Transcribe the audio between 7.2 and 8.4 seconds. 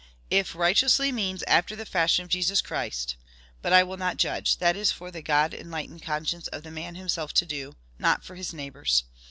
to do not for